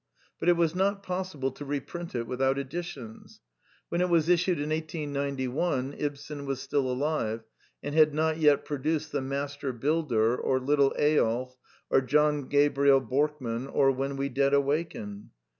[0.39, 3.39] But it was not possible to reprint it without additions.
[3.89, 7.43] When it was issued in 1 89 1 Ibsen was still alive,
[7.83, 11.55] and had not yet pro duced The Master Builder, or Little Eyolf,
[11.91, 15.29] or John Gabriel Borkman, or When We Dead Awaken.